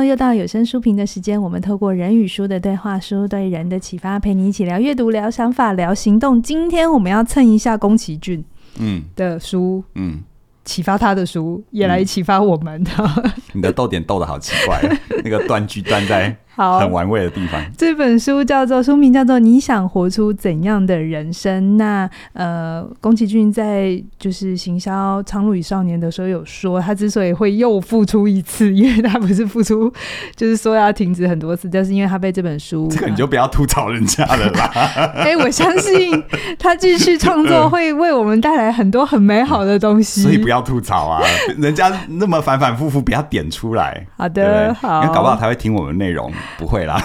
[0.00, 1.40] 呢，又到有声书评的时间。
[1.40, 6.40] 我们透过人与书的对话，书对人的启发，陪你一起聊阅读、聊想法、聊行动。
[6.42, 8.42] 今天我们要蹭一下宫崎骏
[8.78, 10.12] 嗯的书嗯。
[10.12, 10.22] 嗯
[10.62, 12.90] 启发他的书，也来启发我们的。
[12.98, 14.80] 嗯、 你的逗点逗得好奇怪，
[15.24, 17.60] 那个断句断在很玩味的地方。
[17.76, 21.74] 这本书叫做书名叫做《你想活出怎样的人生》。
[21.76, 29.92] 那呃，宫崎骏在就是行销《苍鹭与少年》的时候有说，他之所以会又复出一次，因为他不是复出，
[30.36, 32.88] 就是说要停止很多次，就是因为他被这本书。
[32.90, 34.70] 这个你就不要吐槽人家了啦。
[35.16, 36.22] 哎、欸，我相信
[36.58, 41.22] 他继续创作会为我们带来很多很美好的东西，所以不要吐槽啊，
[41.56, 44.06] 人家那么反反复复，不要点出来。
[44.16, 46.30] 好的，好，因为搞不好他会听我们内容。
[46.58, 47.00] 不会啦。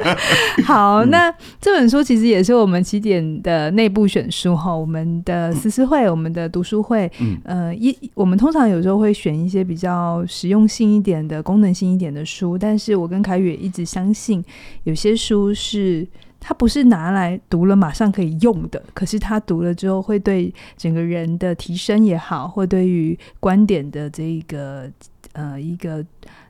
[0.64, 4.74] 好，那这本书其实也是我们起点的内部选书哈。
[4.74, 12.56] 我们的思思会，我们的读书会，嗯，呃，一我们通常有时候会选一些比较实用性一点的、功能性一点的书。
[12.56, 14.44] 但是我跟凯宇也一直相信，
[14.84, 16.06] 有些书是
[16.40, 24.90] 它不是拿来读了马上可以用的，可是它读了之后会对整个人的提升也好，或对于观点的这一个
[25.32, 26.04] 呃一个。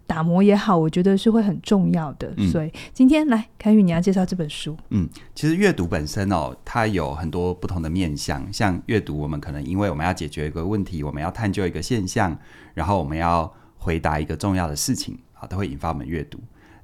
[0.06, 2.32] 打磨也好，我觉得是会很重要的。
[2.36, 4.76] 嗯、所以今天来，凯宇，你要介绍这本书。
[4.90, 8.52] 嗯，其实阅读本身哦，它有很多不同的面向。
[8.52, 12.36] 像阅读，我们可能因为我们要解决一个问题，我们要探究一个现象，
[12.74, 16.38] 然后我们要回答一个重要的事情，好，都会引发我们阅读。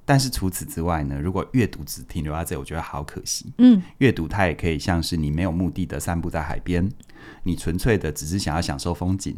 [0.04, 3.52] 但是除此之外呢，如果阅读只停留在这，我觉得好可惜。
[3.58, 6.90] 嗯，阅读它也可以像是你没有目的的散步在海边，
[7.44, 9.36] 你纯粹的只是想要享受风景。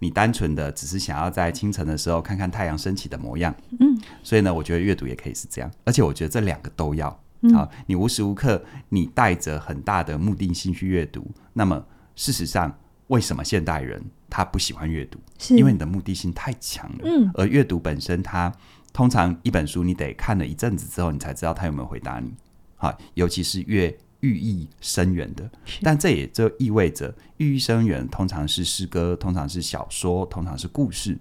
[0.00, 15.18] 你单纯的只是想要在清晨的时候看看太阳升起的模样，嗯，所以呢，我觉得阅读也可以是这样，而且我觉得这两个都要，嗯，好，你无时无刻你带着很大的目的性去阅读，那么事实上，为什么现代人他不喜欢阅读？
[15.38, 15.56] 是。
[15.56, 18.52] 因为你的目的性太强了，嗯，而阅读本身，它
[18.92, 22.32] 通常一本书你得看了一阵子之后，你才知道他有没有回答你，
[22.76, 23.96] 好，尤其是越。
[24.20, 25.48] 寓意深远的，
[25.82, 31.16] 但这也就意味着寓意深远，通常是诗歌，通常是小说，通常是故事，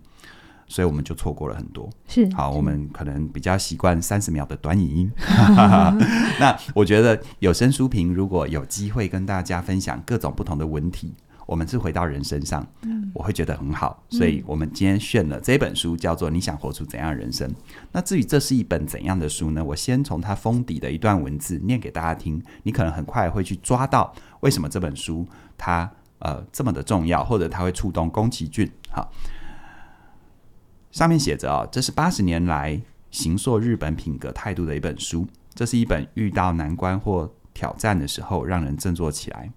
[0.68, 1.90] 所以我们就错过了很多。
[2.08, 5.12] 是好，我们可能比较习惯三十秒的短影音。
[6.40, 11.14] 那我觉得有声书评如果有机会跟大家分享各种不同的文体。
[11.48, 17.50] 我们是回到人身上，嗯，我会觉得很好，所以我们今天选了这本书，叫做《你想活出怎样的人生》。
[17.94, 19.64] 那至于这是一本怎样的书呢？
[19.64, 25.26] 我先从它封底的一段文字念给大家听，你可能很快会去抓到为什么这本书
[25.58, 28.70] 它呃这么的重要，或者它会触动宫崎骏。
[28.92, 29.10] 好，
[30.92, 35.26] 上面写着啊，这是八十年来形塑日本品格态度的一本书，
[35.56, 39.50] 这是一本遇到难关或挑战的时候让人振作起来，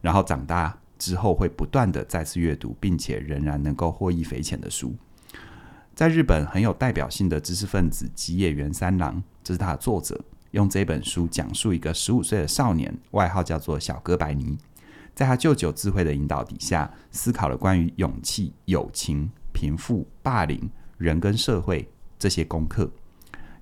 [0.00, 0.76] 然后长大。
[0.98, 4.94] 之后会不断的再次阅读，并且仍然能够获益匪浅的书，
[5.94, 14.56] 在日本很有代表性的知识分子吉野源三郎，这是他的作者，用这本书讲述一个十五岁的少年，外号叫做小哥白尼，
[15.14, 22.90] 在他舅舅智慧的引导底下，思考了关于勇气、友情、贫富、霸凌、人跟社会这些功课，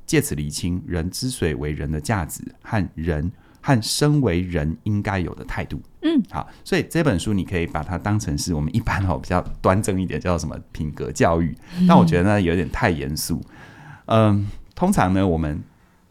[0.06, 3.32] 借此厘清人之所以为人的价值和人。
[3.66, 11.56] 和身为人应该有的态度，嗯，好，所以这本书你可以把它当成是我们一般哦比较端正一点，叫什么品格教育。
[11.88, 13.40] 但我觉得呢有点太严肃。
[14.06, 15.62] 嗯，通常呢我们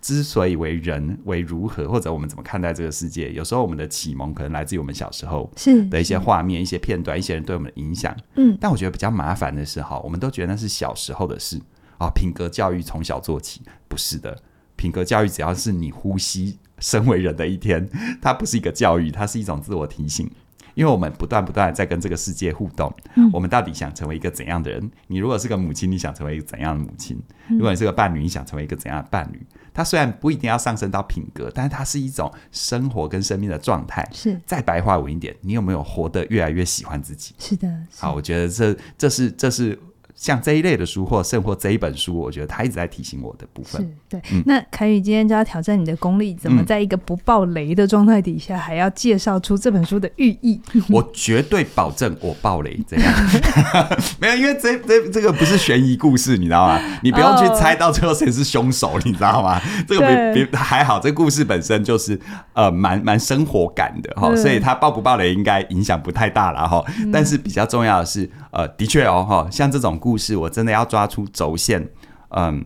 [0.02, 8.14] 之所以为人为如何，或者我们怎么看待这个世界，有时候我们的启蒙可能来自于我们小时候是的一些画面、一些片段、一些人对我们的影响。
[8.36, 11.62] 嗯，但我觉得比较麻烦的是哈，我们都觉得那是小时候的事
[12.00, 12.10] 啊。
[12.14, 14.42] 品格教育从小做起，不是的。
[14.76, 16.58] 品格教育只要是你呼吸。
[16.84, 17.90] 身为人的一天，
[18.22, 20.30] 它不是一个教育，它是一种自我提醒。
[20.76, 24.92] 因为我们不断不断在跟这个世界互动，嗯，我们到底想成为一个怎样的人？
[25.06, 27.16] 你如果是个母亲，你想成为一个怎样的母亲？
[27.48, 29.40] 如果你是个伴侣，你想成为一个怎样的伴侣？
[29.72, 34.04] 它虽然不一定要上升到品格，但是它是一种生活跟生命的状态。
[34.12, 37.36] 是，再白话文一点，你有没有活得越来越喜欢自己？
[37.38, 39.80] 是的，是好，我觉得这这是这是。
[40.24, 43.82] 像这一类的书，或甚或这一本书，我觉得他一直在提醒我的部分。
[43.82, 50.62] 是对，嗯、那凯宇今天就要挑战你的功力，怎么在一个不爆雷的状态底下，还要介绍出这本书的寓意？
[50.90, 53.14] 我绝对保证我爆雷，这样
[54.18, 56.80] 没有，因为这这这个不是悬疑故事，你知道吗？
[57.04, 59.62] 你不用去猜到最后谁是凶手，你知道吗？
[59.86, 62.18] 这个别别还好，这个故事本身就是
[62.54, 66.82] 呃蛮蛮生活感的哈，所以它爆不爆雷应该影响不太大了哈。
[67.12, 68.30] 但是比较重要的是。
[68.54, 71.90] 呃，的确哦，哈，像这种故事，我真的要抓出轴线。
[72.36, 72.64] 嗯，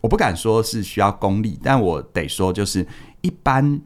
[0.00, 2.86] 我不敢说是需要功力，但我得说，就是
[3.20, 3.80] 一般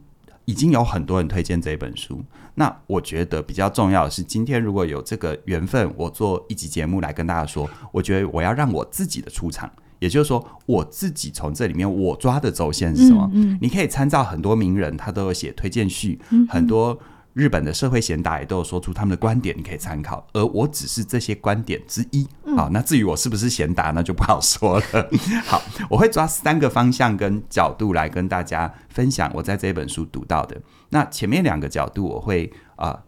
[0.45, 2.23] 已经有很多人推荐这本书。
[2.53, 9.69] 那我觉得比较重要的是，今天如果有这个缘分，我做一集节目来跟大家说，我觉得我要让我自己的出场
[9.99, 13.29] 也就是说，我自己从这里面我抓的轴线是什么？
[13.33, 16.97] 嗯嗯、你可以参照很多名人，他都有写推荐序，嗯、很多
[17.35, 20.25] 日本的社会贤达也都有说出他们的观点，你可以参考。
[20.31, 22.25] 而我只是这些观点之一。
[22.55, 25.09] 好，那至于我是不是贤达，那就不好说了。
[25.43, 30.59] 好，我会抓三个方向跟角度来跟大家分享我在这本书读到的。
[30.87, 33.03] 那前面两个角度我会啊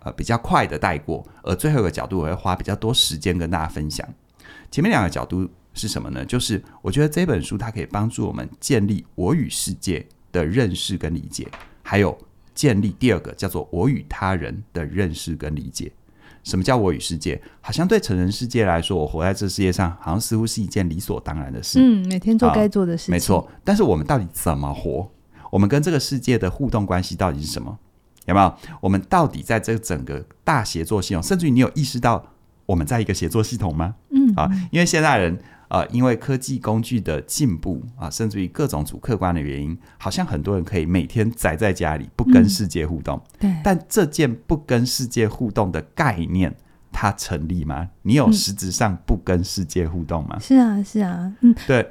[0.00, 4.04] 呃，呃比较快的带过，而最后一个角度我会花比较多时间跟大家分享。
[4.72, 6.24] 前面两个角度是什么呢？
[6.24, 11.46] 就是我觉得这本书它可以帮助我们建立我与世界的认识跟理解，
[11.84, 12.18] 还有
[12.58, 15.92] 建立第二个叫做我与他人的认识跟理解。
[16.42, 17.40] 什么叫我与世界？
[17.60, 21.78] 好像对成人世界来说，我活在这世界上，好像似乎是一件理所当然的事。
[21.80, 23.12] 嗯，每天做该做的事情。
[23.12, 25.08] 没错，但是我们到底怎么活？
[25.52, 27.78] 我们跟这个世界的互动关系到底是什么？
[28.26, 28.52] 有没有？
[28.80, 32.26] 我们到底在这整个大协作系统，甚至于你有意识到
[32.66, 33.94] 我们在一个协作系统吗？
[34.10, 35.38] 嗯，啊，因为现代人。
[35.68, 43.16] 呃，因为科技工具的进步啊，甚至于各种主客观的原因，好像很多人可以每天宅在家里，不跟世界互动。
[43.16, 46.54] 嗯、对，但这件不跟世界互动的概念，
[46.90, 47.88] 它成立吗？
[48.02, 50.36] 你有实质上不跟世界互动吗？
[50.36, 51.86] 嗯、是啊，是啊，嗯，对。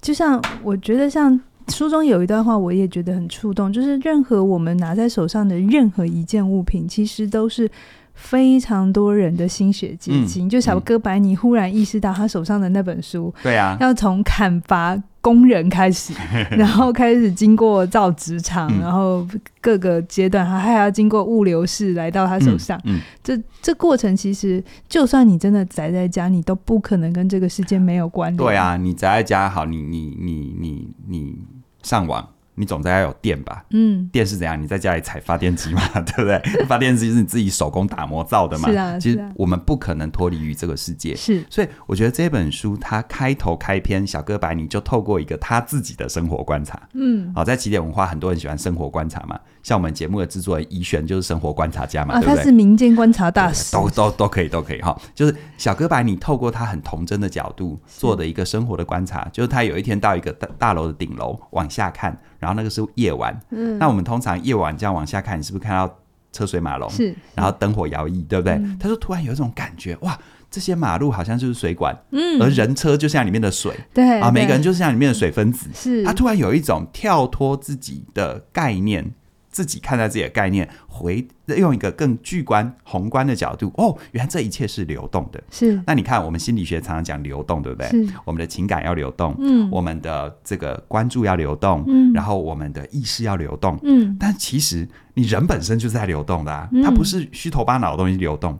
[0.00, 7.70] 就像我觉得，像书中有一段话，我也觉得很触动，就是任何我们拿在手上的任何一件物品，其实都是。
[8.14, 16.12] 非常多人的心血结晶，嗯、就小哥白尼忽然意识到他手上的那本书，对啊，要从砍伐工人开始，
[16.50, 19.26] 然后开始经过造纸厂，嗯、然后
[19.60, 22.80] 各个阶段，他还要经过物流室来到他手上。
[23.22, 28.36] 这这过程其实，就算你真的宅在家，你都不可能跟这个世界没有关联。
[28.36, 31.38] 对啊，你宅在家好，你你你你你
[31.82, 32.28] 上网。
[32.54, 33.64] 你总得要有电吧？
[33.70, 34.60] 嗯，电是怎样？
[34.60, 36.64] 你在家里踩发电机嘛， 对不对？
[36.66, 38.70] 发电机是你自己手工打磨造的嘛？
[38.70, 41.16] 是啊，其实我们不可能脱离于这个世界。
[41.16, 46.80] 是，所以我觉得这本书它开头开篇，小哥白尼就透过一个他自己的生活观察。
[46.92, 49.40] 嗯，好，在起点文化，很多人喜欢生活观察嘛。
[49.62, 52.36] 像我们节目的制作人宜萱就是生活观察家嘛，啊、对不对？
[52.36, 55.00] 他是民间观察大师，都都都可以，都可以哈。
[55.14, 65.96] 就是小哥白你透过他很童真的角度做的一个生活的观察，是就是他有一天到一个大大楼的顶楼往下看，然后那个是夜晚，嗯，那我们通常夜晚这样往下看，你是不是看到
[66.32, 66.90] 车水马龙？
[66.90, 68.54] 是，然后灯火摇曳，对不对？
[68.54, 70.18] 嗯、他说突然有一种感觉，哇，
[70.50, 76.02] 这些马路好像就是水管，嗯，而人车就像里面的水，对啊，每个人就是像里面的水分子，是。
[76.02, 79.12] 他突然有一种跳脱自己的概念。
[79.52, 85.40] 自己看待自己的概念，回用一个更巨观、宏观的角度，哦，原来这一切是流动的。
[85.50, 87.88] 是，那你看，我们心理学常常讲流动，对不对？
[87.90, 98.58] 是，我们的情感要流动，嗯，我们的这个关注要流动，嗯，然后我们的意识要流动，嗯，但其实你人本身就是在流动的啊，它不是虚头巴脑的东西流动。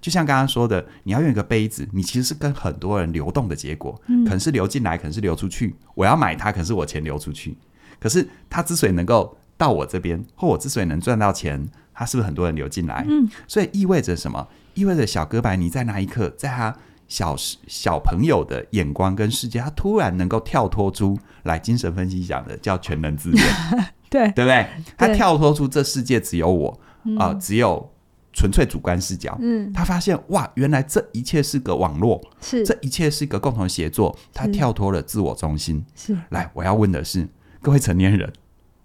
[0.00, 5.74] 就像刚刚说的，你要用一个杯子，你其实是跟很多人流动的结果，嗯，可能是流进来，可能是流出去。
[5.94, 7.54] 我要买它，可是我钱流出去，
[7.98, 9.36] 可是它之所以能够。
[9.60, 13.04] 到我这边，或我之所以能赚到钱，他是不是很多人流进来？
[13.06, 14.48] 嗯，所以意味着什么？
[14.72, 16.74] 意味着小哥白尼在那一刻，在他
[17.08, 17.36] 小
[17.66, 21.58] 小朋友的眼光跟世界，他突然能够跳脱出来。
[21.58, 23.44] 精神分析讲的叫全能自恋，
[24.08, 24.66] 对对不对？
[24.96, 26.70] 他跳脱出这世界只有我
[27.18, 27.92] 啊、呃，只有
[28.32, 29.36] 纯粹主观视角。
[29.42, 34.16] 嗯，他发现哇，原来这一切是个网络，是这一切是一个共同协作。
[34.32, 35.84] 他跳脱了自我中心。
[35.94, 37.28] 是来，我要问的是
[37.60, 38.32] 各位成年人。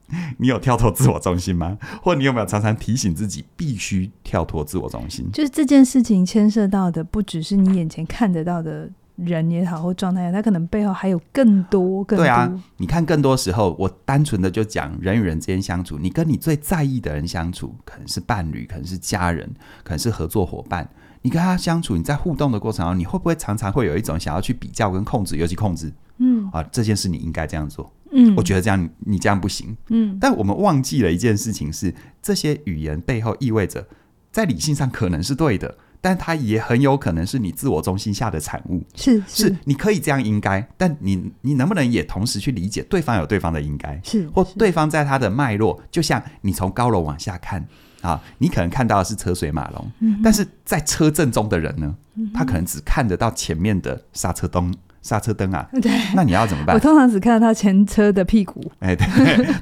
[0.37, 1.77] 你有跳脱自我中心吗？
[2.01, 5.29] 或你有没有常常提醒自己必须跳脱自我中心？
[5.31, 12.25] 就是这件事情牵涉到的不只是你眼前看得到的人也好，或状态，他可能背后还有更多、更多。
[12.25, 19.49] 对啊，你看，更多时候，我单纯的就讲人与人之间相处，你跟你最在意的人相处，可能是伴侣，可能是家人，
[19.83, 20.89] 可能是合作伙伴。
[21.21, 25.91] 你跟他相处，你在互动的过程中，你会不会常常会有一种想要去比较跟控制，尤其控制？
[26.17, 27.91] 嗯啊，这件事你应该这样做。
[28.15, 29.75] 嗯，我觉得这样你这样不行。
[29.89, 33.85] 嗯，但我们忘记了一件事情是，这些语言背后意味着，
[34.31, 38.81] 在理性上可能是对的，但它也很有可能是你自我中心下的产物。
[38.95, 43.99] 是是，是，你可以这样应该，但你你能不能也同时去理解对方有对方的应该？
[44.03, 47.67] 是，或对方在他的脉络，就像你从高楼往下看
[48.01, 51.95] 啊，你可能看到的是车水马龙，嗯、但是在车阵中的人呢，
[52.33, 54.73] 他可能只看得到前面的刹车灯。
[55.05, 56.75] 刹车灯啊， 对，那你要怎么办？
[56.75, 58.59] 我通常只看到他前车的屁股。
[58.79, 59.05] 哎，对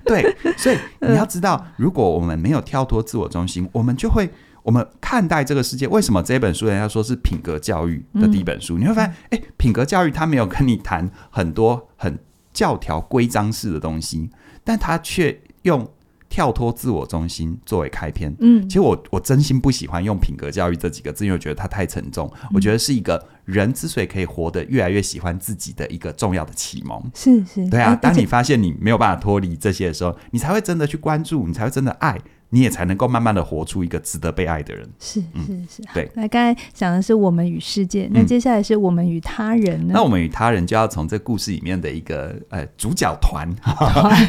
[0.23, 4.29] 对，所以你要知道，如果我们没有跳脱自我中心，我们就会
[4.63, 5.85] 我们看待这个世界。
[5.89, 8.77] 为什么这本书人家说是品格教育的第一本书？
[8.77, 12.17] 嗯、你会发现，哎，品格教育他没有跟你谈很多很
[12.53, 14.29] 教条规章式的东西，
[14.63, 15.85] 但他却用
[16.33, 18.35] 跳脱自我中心作为开篇。
[18.39, 22.27] 嗯，其实我我真心不喜欢用品格教育这几个字，因为我觉得它太沉重。
[22.41, 26.99] 嗯、我觉得是一个人之所以可以活得越来越喜欢自己的一个重要的启蒙。
[27.13, 27.95] 是是，对啊。
[27.95, 32.19] 当你发现你没有办法脱离这些的时候，你才会真的去关注，你才会真的爱。
[32.53, 34.88] 你也才能够慢慢的活出一个值得被爱的人。
[35.00, 36.07] 是是是，对。
[36.13, 39.93] 那刚才讲的是我们与世界，那接下来是我们与他人呢？
[39.95, 43.50] 那我们与他人就要从这故事里面的一个呃主角团，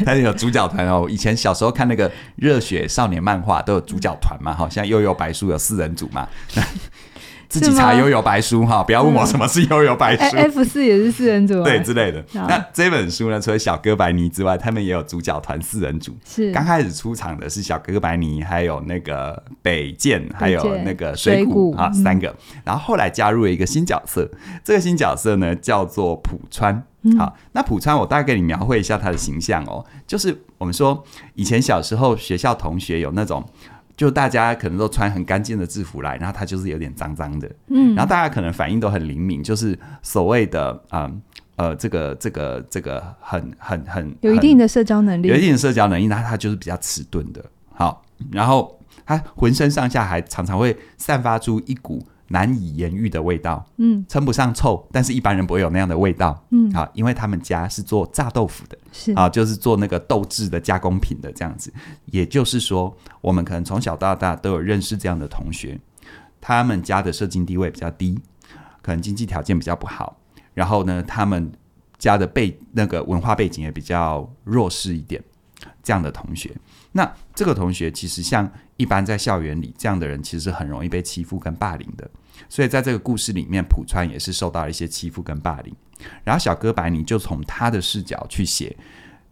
[0.03, 1.05] 他 有主角团哦。
[1.07, 6.27] 以前小时候看那个热血少年漫画都有主角团嘛，好像悠悠白书有四人组嘛。
[7.47, 10.35] 自己查悠游白书哈，不要问我什么是悠游白书。
[10.35, 12.23] 嗯、F 四也是四人组，对之类的。
[12.33, 16.15] 那这本书呢，除了小哥白尼之外，他们也有主角团四人组。
[16.25, 22.35] 是刚开始出场的是小哥白尼，还有那个北见，还有那个水谷啊，三个。
[22.63, 24.29] 然后后来加入了一个新角色，
[24.63, 26.83] 这个新角色呢叫做浦川。
[27.17, 31.03] 好，那浦川我大概给你描绘一下他的形象哦，就是我们说
[31.35, 33.45] 以前小时候学校同学有那种。
[33.95, 41.21] 就大家可能都穿很干净的制服来，然后他就是有点脏脏的，嗯，然后大家可能反应都很灵敏，就是所谓的嗯
[41.55, 52.05] 呃，呃这个这个这个很很很有一定的社交能力，有一定的社交能力，那他就是比较迟钝的，好，然后他浑身上下还常常会散发出一股。
[52.29, 59.13] 难以言喻的味道，嗯，称不上臭，但是一般人不会有那样的味道，嗯，啊，因为他们家是做炸豆腐的，是。
[59.13, 61.71] 啊，就是做那个豆制的加工品的这样子。
[62.05, 65.79] 也就是说，我们可能从小到大都有认识这样的同学，
[66.41, 68.19] 他们家的社经地位比较低，
[68.81, 70.17] 可能经济条件比较不好，
[70.53, 71.51] 然后呢，他们
[71.97, 75.23] 家的背那个文化背景也比较弱势一点，
[75.83, 76.55] 这样的同学。
[76.91, 82.09] 那这个同学其实像一般在校园里这样的人，其实很容易被欺负跟霸凌的。
[82.49, 85.73] 所以在这个故事里面，浦川也是受到一些欺负跟霸凌。
[86.23, 88.75] 然后小哥白尼就从他的视角去写。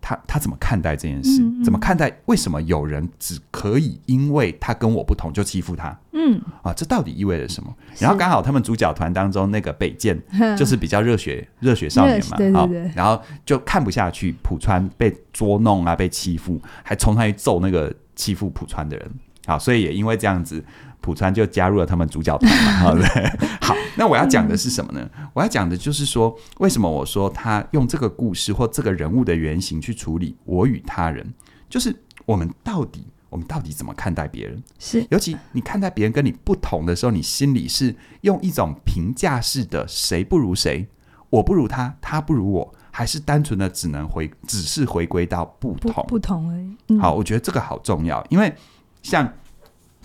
[0.06, 1.42] 他他怎么看待这件事？
[1.42, 2.12] 嗯嗯、怎么看待？
[2.26, 5.98] 为什么有人只可以因为他跟我不同就欺负他？
[6.12, 7.74] 嗯啊，这到底意味着什么？
[7.98, 10.22] 然后刚好他们主角团当中那个北见
[10.58, 19.12] 就是比较热血热血少年嘛，对对对，然后就看不下去浦川被捉弄啊，被欺负，还冲上去揍那个欺负浦川的人。
[19.46, 20.62] 好，所以也因为这样子。
[21.04, 23.06] 浦川就加入了他们主角团嘛？
[23.60, 25.08] 好，那我要讲的是什么呢？
[25.34, 31.34] 我要讲的就是说，为什么我说他用这个故事或这个人物的原型去处理我与他人，
[31.70, 31.94] 就是
[32.26, 34.64] 我们到底我们到底怎么看待别人？
[34.80, 40.88] 是，尤其你看待别人跟你不同的时候，你心里是用一种评价式的，谁不如谁，
[41.30, 46.78] 我不如他，他不如我，还是单纯的只能回，只是回归到不同不，不同而已。
[46.88, 47.00] 嗯。
[47.02, 48.56] 好，我觉得这个好重要，因为
[49.02, 49.30] 像。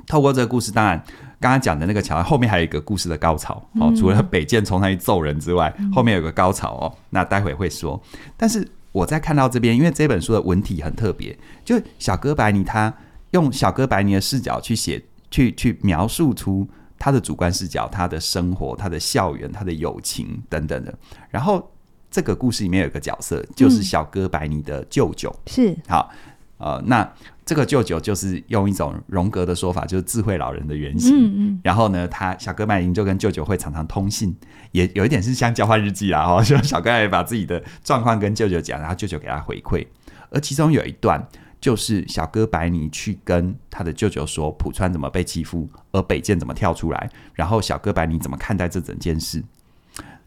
[0.08, 1.00] 透过这个故事，当然
[1.38, 3.92] 刚刚讲的那个桥后面还有一个故事的高潮哦。
[3.96, 6.94] 除了北见冲上去揍人之外，后面有个高潮哦。
[7.10, 8.02] 那待会会说。
[8.36, 12.92] 但是我在看到这边，因为这本书的文体很特别，就小哥白尼他
[13.32, 15.00] 用小哥白尼的视角去写，
[15.30, 16.66] 去去描述出
[16.98, 20.92] 他的主观视角，他的生活、他的校园、他的友情等等的。
[21.28, 21.70] 然后
[22.10, 25.32] 这个故事里面有一个角色，就是小哥白尼的舅舅。
[25.46, 26.10] 是好，
[26.58, 27.12] 呃，那。
[27.48, 31.16] 这个舅舅就是用一种荣格的说法，就是智慧老人的原型。
[31.16, 31.60] 嗯嗯。
[31.64, 34.36] 然后呢，他小哥白尼就跟舅舅会常常通信，
[34.72, 36.26] 也有一点是像交换日记啦。
[36.26, 39.86] 哈， 就小哥也把自己的状况跟舅舅讲，然后舅舅给他回馈。
[40.28, 41.26] 而其中有一段，
[41.58, 49.42] 就是小哥白尼去跟他的舅舅说浦川怎么被欺负，而北见怎么跳出来，然后小哥白尼怎么看待这整件事。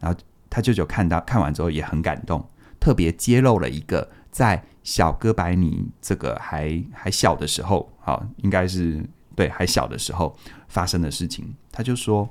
[0.00, 0.18] 然后
[0.50, 2.44] 他舅舅看到看完之后也很感动，
[2.80, 4.64] 特别揭露了一个在。
[4.84, 9.00] 小哥白尼这个还还小的时候，好，应该是
[9.36, 10.36] 对还小的时候
[10.66, 11.54] 发生的事情。
[11.70, 12.28] 他就说，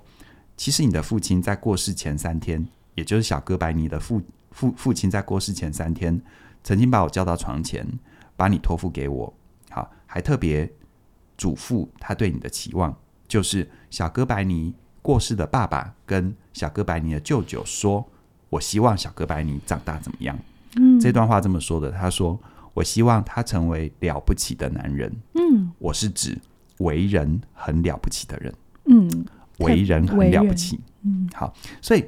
[0.58, 6.22] 其实你的父亲在过世前三天，也就是小哥白尼的父父父亲在过世前三天，
[6.62, 7.88] 曾经把我叫到床前，
[8.36, 9.34] 把你托付给我，
[9.70, 10.70] 好，还特别
[11.38, 12.93] 嘱咐他对你的期望，
[13.29, 18.05] 就是小哥白尼过世的爸爸跟小哥白尼的舅舅说，
[18.50, 20.38] 我希望小哥白尼长大怎么样。
[20.78, 22.40] 嗯，这段话这么说的，他说
[22.74, 26.38] ：“我希望他成为了不起的男人。”嗯，我是指
[26.78, 28.54] 为人很了不起的人。
[28.86, 29.25] 嗯，
[29.60, 30.80] 为人很了不起。
[31.04, 32.06] 嗯，好，所以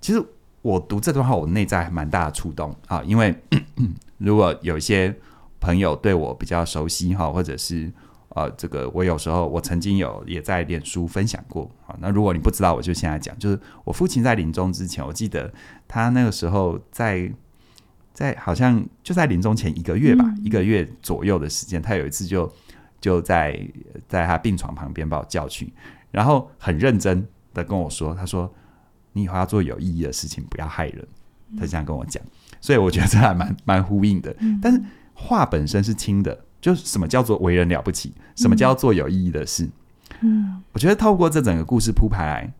[0.00, 0.24] 其实
[0.62, 3.34] 我读这段话，我内在还蛮大的触动啊，因为
[4.16, 5.14] 如果有一些
[5.60, 7.92] 朋友对我比较熟悉哈，或者是
[8.30, 11.94] 呃，这个我有时候我曾经有也在脸书分享过啊。
[12.00, 15.52] 那如果你不知道，我就现在讲，就是我父亲在临终之前，我记得
[15.86, 17.30] 他那个时候在。
[18.18, 22.52] 在好像就在临终前一个月吧，嗯、一个月左右的时间，他有一次就
[23.00, 23.56] 就在
[24.08, 25.72] 在他病床旁边把我叫去，
[26.10, 28.52] 然后很认真的跟我说：“他说
[29.12, 31.06] 你以后要做有意义的事情，不要害人。”
[31.56, 32.20] 他这样跟我讲，
[32.60, 34.34] 所以我觉得这还蛮蛮呼应的。
[34.60, 34.82] 但是
[35.14, 39.70] 话本身是轻的，就是什么叫做为人了不起，什么叫做有意义的事。
[40.22, 42.52] 嗯，我觉得透过这整个故事铺排来，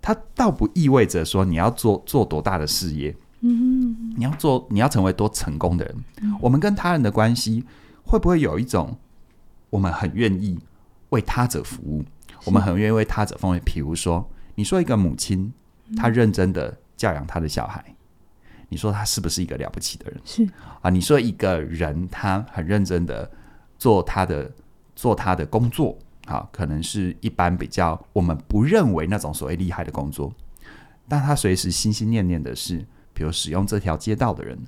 [0.00, 3.14] 它倒不意味着说你要做做多大的事业，
[3.46, 6.04] 嗯，你要做你要成为多成功的人。
[6.22, 7.64] 嗯，我们跟他人的关系
[8.02, 8.96] 会不会有一种，
[9.70, 10.58] 我们很愿意
[11.10, 12.04] 为他者服务，
[12.44, 13.62] 我们很愿意为他者奉献。
[13.64, 15.52] 比如说，你说一个母亲，
[15.96, 17.84] 她认真的教养她的小孩，
[18.68, 20.20] 你说他是不是一个了不起的人？
[20.24, 20.48] 是
[20.80, 23.30] 啊，你说一个人他很认真的
[23.78, 24.50] 做他的
[24.96, 25.96] 做他的工作。
[26.26, 30.32] 啊，可能是一般比较我们不认为那种所谓厉害的工作，
[31.06, 32.82] 但他随时心心念念的是，
[33.14, 34.58] 比如使用这条街道的人，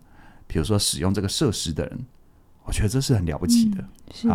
[0.47, 1.99] 比如说使用这个设施的人，
[2.65, 3.83] 我觉得这是很了不起的。
[3.83, 4.29] 嗯、是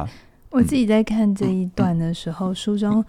[0.52, 3.04] 我自己在看这一段的时候，嗯、书中。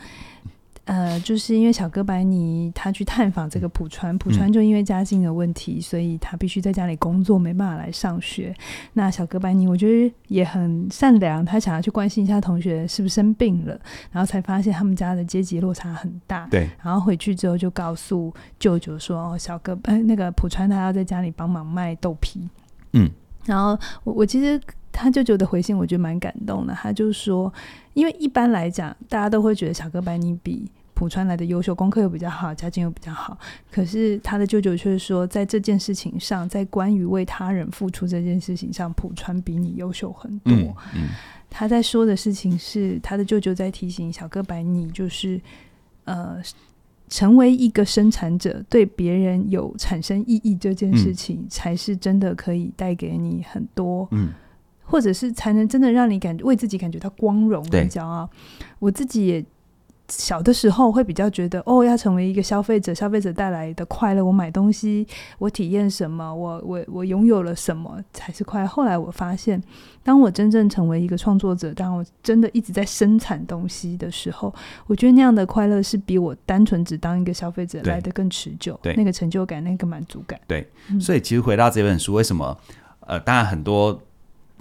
[0.85, 8.53] 呃，就是因为小哥白尼他去探访这个浦川，浦川就因为家境的问题，嗯、所以他必须在家里工作，没办法来上学。
[8.93, 13.79] 那小哥白尼我觉得也很善良，他想要去关心一下同学是不是生病了，
[14.11, 16.49] 然后才发现他们家的阶级落差很大。
[16.51, 22.49] 对，然后回去之后就告诉舅舅说：“哦，小哥，呃，那个浦川他要在家里帮忙卖豆皮。”
[22.95, 23.09] 嗯，
[23.45, 24.61] 然后我我其实。
[24.95, 26.75] 他舅舅的回信，我觉得蛮感动的。
[26.75, 27.51] 他就说，
[27.95, 33.37] 因为一般来讲，大家都会觉得小哥白尼比浦川来的优秀，功课又比较好，家境又比较好。
[33.73, 40.53] 可是他的舅舅却说，在这件事情上，在关于为他人付出这件事情上，浦川比你优秀很多。
[40.53, 41.09] 嗯嗯、
[41.49, 45.41] 他在说的事情是，他的舅舅在提醒小哥白尼，就是
[46.05, 46.37] 呃，
[47.13, 54.09] 成为一个生产者，对别人有产生意义这件事情，嗯、才是真的可以带给你很多。
[54.13, 54.31] 嗯
[54.85, 58.29] 或者是才能真的让你感为自己感觉到光荣很骄傲。
[58.79, 59.43] 我自己也
[60.19, 65.07] 小的时候会比较觉得，哦，要成为一个消费者，消费者带来的快乐，我买东西，
[65.39, 68.69] 我体验什么，我我我拥有了什么才是快乐。
[68.69, 69.63] 后来我发现，
[70.03, 74.55] 当我真正成为一个创作者，当我真的一直在生产东西的时候，
[74.87, 78.79] 我觉得那样的快乐是比我单纯只当一个消费者来的更持久。
[78.83, 80.39] 对，那个成就感，那个满足感。
[80.47, 80.69] 对，
[81.01, 82.59] 所以其实回到这本书，为什么？
[83.01, 84.01] 呃，当然很多。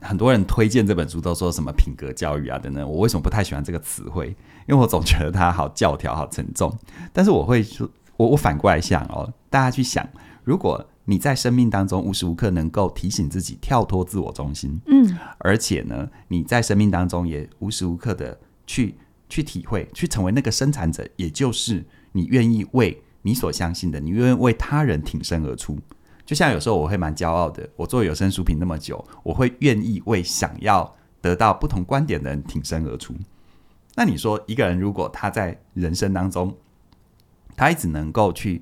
[0.04, 4.36] 很多人推荐这本书都说什么品格教育啊等等，我为什么不太喜欢这个词汇？
[4.68, 6.72] 因为我总觉得它好教条、好沉重。
[7.12, 10.08] 但是我会说，我我反过来想哦，大家去想，
[10.44, 18.96] 如果你在生命当中无时无刻能够提醒自己跳脱自我中心，嗯，而且呢，你在生命当中也无时无刻的去
[19.28, 25.78] 去体会，去成为那个生产者，也就是你愿意为你所相信的，你愿意为他人挺身而出。
[26.24, 33.14] 就像有时候我会蛮骄傲的，我做有声书评那么久，我会愿意为想要得到不同观点的人挺身而出。
[33.96, 36.56] 那你说，一个人如果他在人生当中，
[37.56, 38.62] 他一直能够去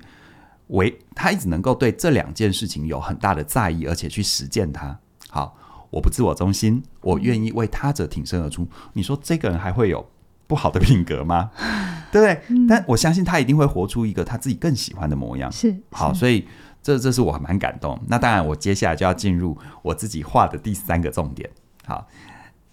[0.68, 4.98] 为，他一直能够对这两件事情有很大的在意，而且去实践它。
[5.28, 5.56] 好，
[5.90, 8.66] 我不自我中心，我愿意为他者挺身而出。
[8.92, 10.08] 你说这个人还会有
[10.46, 11.50] 不好的品格吗？
[12.10, 12.42] 对不对？
[12.48, 15.50] 嗯、但我相信他一定会活出一个他自己更喜欢的模样。
[15.52, 16.46] 是，是好，所以。
[16.82, 18.00] 这这是我蛮感动。
[18.06, 21.46] 那当然，我接下来就要进入我自己画的第三个重点。
[21.84, 22.08] 好，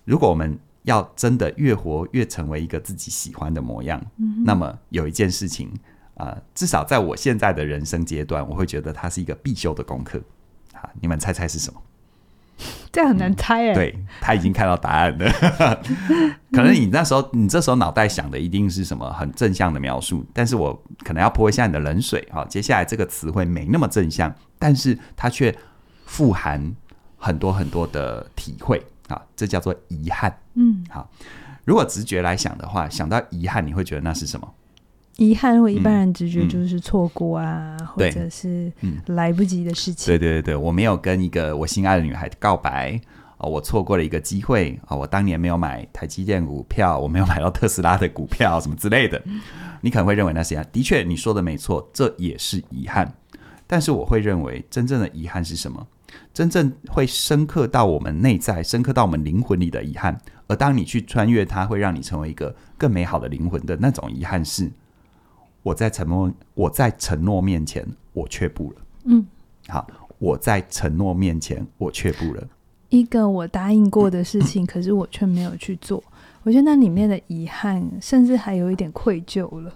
[0.06, 5.70] 如果我们要真的越活越成为一个自己喜欢的模样，嗯、那么有一件事情
[6.16, 10.18] 啊、呃，至少在我现在的人生阶段，我会觉得它是一个必修的功课。
[10.74, 11.82] 好，你们猜猜是什么？
[12.90, 13.74] 这很难猜哎。
[13.74, 15.30] 对，他已经看到答案了。
[16.54, 20.74] 可能你那时候，你这时候脑袋想的一定是什么很正向的描述，但是我
[21.04, 22.46] 可能要泼一下你的冷水哈。
[22.46, 25.54] 接下来这个词汇没那么正向，但是它却
[26.06, 26.74] 富含
[27.18, 30.40] 很多很多的体会啊，这叫做遗憾。
[30.56, 31.10] 嗯，好，
[31.66, 34.54] 如果直觉来想的话，想到遗憾，你会觉得那是什么？
[35.18, 38.72] 遗憾，我一般人直觉就是错过啊，嗯嗯、或者是
[39.08, 40.06] 来不及的事情。
[40.06, 42.92] 对对对对，我没有跟一个我心爱的女孩告白
[43.38, 49.20] 啊、哦，我错过了一个机会啊、哦，我当年没有买台积电股票，我没有买到特斯拉的股票，什么之类的。
[49.82, 53.12] 你可能会认为那是遗憾，的确你说的没错，这也是遗憾。
[53.66, 55.88] 但是我会认为，真正的遗憾是什么？
[56.34, 60.18] 真正会深刻到我们内在、深刻到我们灵魂里的遗憾，
[60.48, 64.72] 而当你去穿越它，会让你成为一个更美好的灵魂的那种遗憾是。
[65.64, 68.82] 我在承诺，我在承诺面前，我却步了。
[69.06, 69.26] 嗯，
[69.68, 69.86] 好，
[70.18, 72.48] 我在承诺面前，我却步了。
[72.90, 76.02] 一个我答应过的事情，可是我却没有去做。
[76.44, 79.74] 我觉得那里面的遗憾，甚至还有一点愧疚了。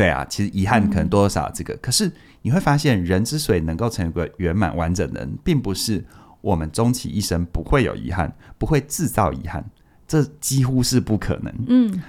[0.00, 2.10] 对啊，其实遗憾可能多少这个，嗯、可是
[2.42, 6.04] 你会发现，人之所以能够成为一个圆满完整的人，并不是
[6.40, 9.64] 我们终其一生不会有遗憾，不会制造遗憾，
[10.08, 11.54] 这几乎是不可能。
[11.68, 12.02] 嗯。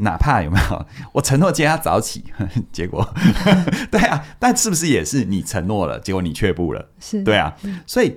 [0.00, 2.22] 哪怕有没有，我承诺今天要早起，
[2.70, 3.04] 结果
[3.90, 6.88] 对啊，但是不是也是你承诺了，结果你却步了？
[7.00, 7.52] 是，对啊，
[7.84, 8.16] 所以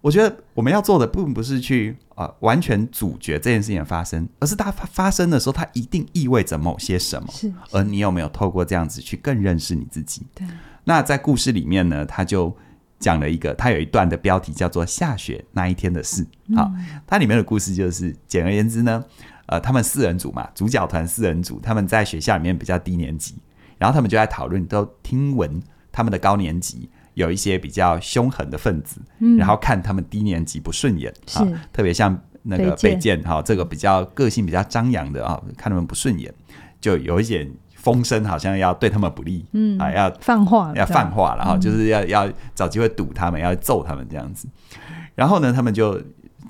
[0.00, 7.28] 我觉得我们要做的并不是去啊、呃、完全阻绝这件事情的发生，而是它发发生的时候，它一定意味着某些什么。
[7.30, 10.22] 是，是而你有没有透过这样子去更认识你自己？
[10.34, 10.46] 对。
[10.84, 12.56] 那在故事里面呢，他就
[12.98, 16.26] 讲了一个，他有一段的标题叫做“下雪那一天的事”。
[16.56, 16.72] 好，
[17.06, 19.04] 它里面的故事就是，简而言之呢，
[19.46, 23.34] 呃，他们四人组嘛，主角团四人组，他们在学校里面比较低年级，
[23.76, 26.88] 然后他们就在讨论，都听闻他们的高年级。
[27.14, 36.32] 有一些比较凶狠的分子，嗯、然后看他们低年级不顺眼，啊，特别像那个北见哈，这个比较个性比较张扬的啊，看他们不顺眼，
[36.80, 44.48] 就有一点风声，好像要对他们不利，嗯啊，要放话，要放话了哈，就是要要找机会堵他们，要揍他们这样子。
[45.14, 46.00] 然后呢，他们就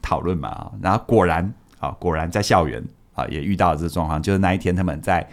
[0.03, 2.83] 讨论嘛，然后果然啊，果然在校园
[3.15, 5.27] 啊也遇到了这个状况，就是那一天他们在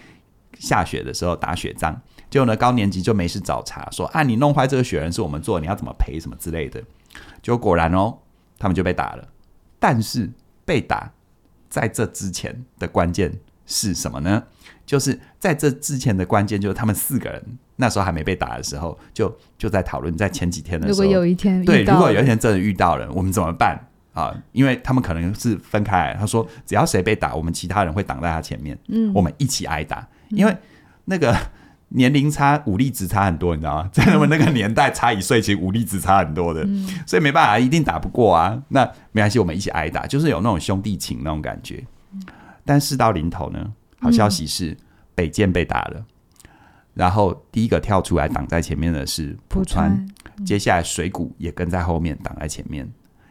[0.58, 2.00] 下雪的时候打雪仗。
[2.30, 6.82] 结果呢，高年级就没事找茬，说啊，你弄坏这个雪人是我们做，你要怎么赔什么之类的。
[7.42, 8.18] 结果果然哦，
[8.60, 9.28] 他们就被打了。
[9.80, 10.30] 但是
[10.66, 11.12] 被打
[11.70, 13.32] 在这之前的关键
[13.66, 14.44] 是什么呢？
[14.86, 23.80] 就是在这之前的关键就是他们四个人那时候还没被打的时候，就就在讨论，在前几天的时候，如果有一天对，如果有一天真的遇到了，我们怎么办
[24.14, 24.36] 啊？
[24.52, 30.58] 因为他们可能是分开来，他说只要谁被打，我们其他人会挡在他前面，嗯，我们一起挨打，因为
[31.06, 31.34] 那个。
[31.90, 33.90] 年龄差、武力值差很多，你知道吗？
[33.94, 38.62] 在他们那个年代，差一岁其实武力值差很多的，嗯、所以没办法，一定打不过啊。
[38.68, 41.86] 那没关系，我们一起挨打，就是有那种兄弟情那种感觉。
[42.12, 42.22] 嗯、
[42.66, 43.72] 但事到临头呢，
[44.02, 44.78] 好消息是、嗯、
[45.16, 46.06] 北见被打了，
[46.94, 50.06] 然后第一个跳出来挡在前面的是浦川，
[50.46, 52.90] 接下来水谷也跟在后面挡在前面。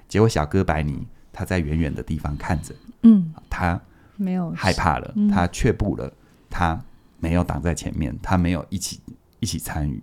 [0.08, 3.78] 结果小哥白尼他在远远的地方看着，嗯，他
[4.16, 6.10] 没有害怕了，嗯、他却步了，
[6.48, 6.80] 他。
[7.26, 9.00] 没有挡在前面，他没有一起
[9.40, 10.00] 一起参与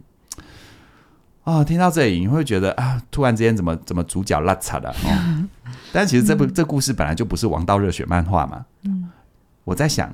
[1.45, 1.63] 啊、哦！
[1.63, 4.89] 听到这里，你会觉得啊，突然之间怎么怎么主角拉扯了？
[5.05, 5.47] 哦、
[5.93, 8.65] 但其实这部、嗯、这故事本来就不是王道热血漫画嘛。
[8.81, 9.09] 嗯，
[9.63, 10.13] 我在想，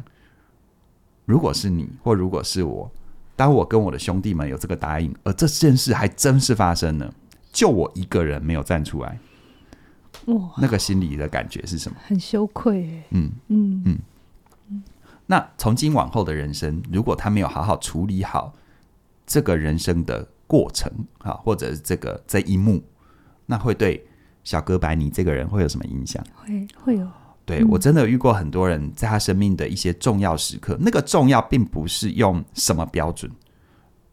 [1.26, 2.92] 如果是你，或如果是我，
[3.36, 7.12] 当我跟我的兄弟们有这个答应，而这件事还真是发生了，
[7.52, 9.18] 就我一个人没有站出来，
[10.26, 11.98] 哇，那个心里的感觉是什么？
[12.06, 13.02] 很羞愧。
[13.10, 13.84] 嗯嗯嗯。
[13.86, 14.00] 嗯
[15.32, 18.52] 那从今往后的人生，如果他没有好好处理好
[19.28, 22.84] 这个人生的过程啊，或者是这个这一幕，
[23.46, 24.04] 那会对
[24.44, 26.24] 小哥白尼这个人会有什么影响？
[26.36, 27.08] 会会有。
[27.46, 33.32] 对，我真的遇过很多人，在他生命的一些重要时刻，那个重要并不是用什么标准，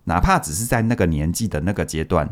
[0.05, 2.29] 哪怕只是在那个年纪的那个阶段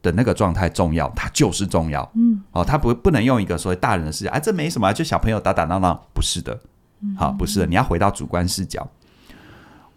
[0.00, 2.10] 的那个状态重要，它就是重要。
[2.14, 6.58] 嗯，哦，他不不能用一个所谓大人的视角，哎，这没什么，就小朋友打打闹闹，不是的。
[7.16, 8.88] 好，不是的，你要回到主观视角。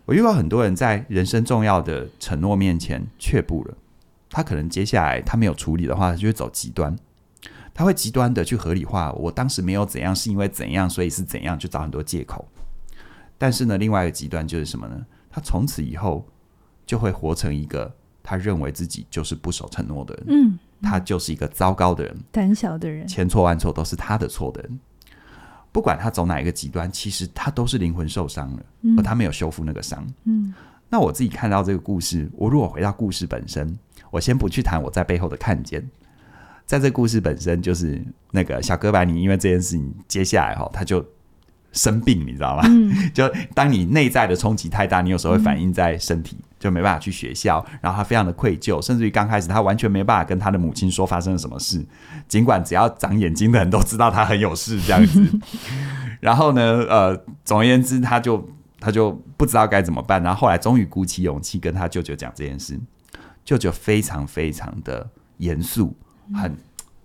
[0.06, 3.78] 我遇到很多人在人生重要的承诺面前却步了，
[4.30, 6.98] 他可能接下来他没有处理的话，他就会走极端，
[7.74, 12.48] 他会极端的去合理化，我当时没有怎样，是因为怎样，所以是怎样，就找很多借口。
[13.38, 15.06] 但是呢，另外一个极端就是什么呢？
[15.30, 16.28] 他从此以后
[16.86, 24.80] 就会活成一个他认为自己就是不守承诺的人，嗯，他就是一个糟糕的人，胆小的人，千错万错都是他的错的人。
[25.80, 30.06] 不管他走哪一个极端，其实他都是灵魂受伤了，嗯、而他没有修复那个伤。
[30.26, 30.54] 嗯，
[30.90, 33.80] 那我自己看到这个故事，我如果回到故事本身，
[34.12, 35.82] 我先不去谈我在背后的看见，
[36.66, 41.02] 在这故事本身，就是那个小哥白尼，因为这件事情，接下来哈，他就。
[41.72, 42.64] 生病，你知道吗？
[42.66, 47.66] 嗯、 就当你内在的冲击太大，你有时候会反映在身体，嗯、就没办法去学校。
[47.82, 51.86] 然后他非常的愧疚，甚至于刚开始他完全没办法跟他的母亲说发生了什么事。
[52.28, 55.40] 尽管只要长眼睛的人都知道他很有事这样子。
[56.20, 60.22] 然后呢，呃，总而言之，他就他就不知道该怎么办。
[60.24, 62.80] 然后后来终于鼓起勇气跟他舅舅讲这件事。
[63.46, 65.96] 舅舅非常非常的严肃，
[66.36, 66.58] 很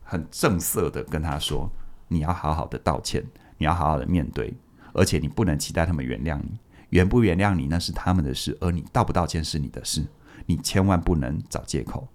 [0.02, 1.70] 很正色的跟他说
[2.08, 3.24] ：“你要好好的道歉。”
[3.58, 4.52] 你要好好的面对，
[4.92, 6.58] 而且你不能期待他们原谅你，
[6.90, 10.02] 原不原谅你那是他们的事，而你道不道歉是你的事，
[10.46, 12.06] 你千万不能找借口。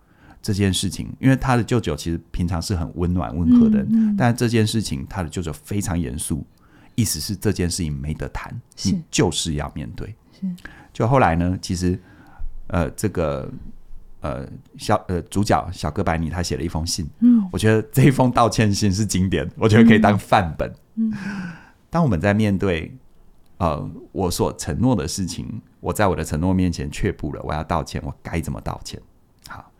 [0.42, 6.46] 这件事情，因为他的舅舅其实平常是很温暖温和的人，嗯嗯、但这件事情他的舅舅非常严肃，
[6.96, 10.16] 意思是这件事情没得谈，你就是要面对。
[10.32, 10.48] 是，
[10.94, 12.00] 就后来呢，其实
[12.68, 13.52] 呃，这个
[14.22, 20.74] 呃小呃主角小哥白尼他写了一封信，嗯，我觉得这一封道歉信是经典，我觉得可以当范本。
[20.96, 21.14] 嗯
[21.90, 22.96] 当我们在面对
[23.58, 29.02] 呃我所承诺的事情，我在我的承诺面前却步了，我要道歉，我该怎么道歉？
[29.48, 29.72] 好，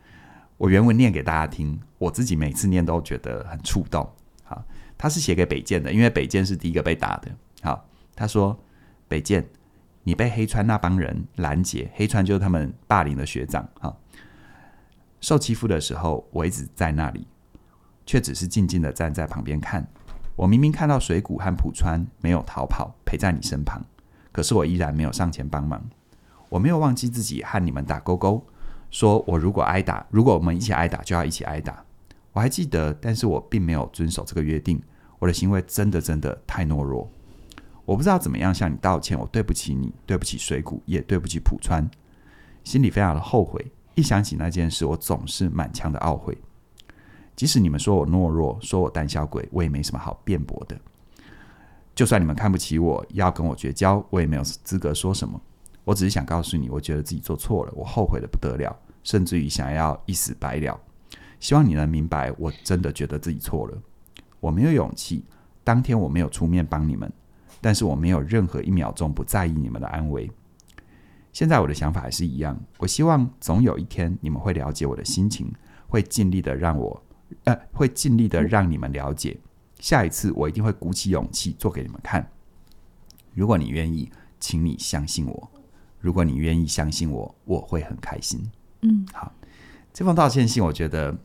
[0.58, 4.10] 我原文念给大家听，我自己每次念都觉得很触动。
[4.44, 4.64] 好，
[4.98, 7.30] 他是写给北建的，因为北建是第一个被打的。
[7.62, 8.58] 好，他说
[9.08, 9.48] ：“北建，
[10.04, 13.68] 你被黑川那帮人拦截，黑川就是他们霸凌的学长。
[13.80, 14.02] 好，
[15.22, 17.28] 受欺负的时候，我一直在那里。”
[18.06, 19.88] 却只是静静地站在旁边看。
[20.36, 23.86] 我明明看到水谷和浦川没有逃跑，陪在你身旁，
[24.32, 25.80] 可是我依然没有上前帮忙。
[26.50, 28.44] 我没有忘记自己和你们打勾勾，
[28.90, 31.86] 说我如果挨打，如果我们一起挨打，就要一起挨打。
[32.34, 34.82] 我还记得，但是我并没有遵守这个约定。
[35.20, 37.08] 我的行为真的真的太懦弱。
[37.86, 39.20] 我不知道怎么样向你道歉。
[39.20, 41.88] 我对不起你，对不起水谷，也对不起浦川，
[42.64, 43.72] 心里非常的后悔。
[44.00, 46.38] 一想起那件事，我总是满腔的懊悔。
[47.36, 50.80] 即使你们说我懦弱，说我胆小鬼，我也没什么好辩驳的。
[51.94, 55.40] 就算你们看不起我，要跟我绝交，我也没有资格说什么。
[55.84, 60.80] 我只是想告诉你，我觉得自己做错了，我后悔得不得了，甚至于想要一死百了。
[61.42, 63.78] 希望你能明白，我真的觉得自己错了。
[64.40, 65.26] 我没有勇气，
[65.64, 67.12] 当天我没有出面帮你们，
[67.60, 70.32] 但是我没有任何一秒钟不在意你们的安危。
[71.32, 75.52] 现在我的想法还是一样，我希望总有一天你们会了解我的心情，
[75.88, 77.04] 会尽力的让我。
[77.44, 79.40] 呃，会尽力的让你们了解。
[79.80, 82.28] 下一次我一定会鼓起勇气做给你们看。
[83.36, 85.52] 如果你愿意，请你相信我。
[86.00, 88.50] 如果你愿意相信我，我会很开心。
[88.82, 89.32] 嗯，好。
[89.94, 91.16] 这封道歉信，我觉得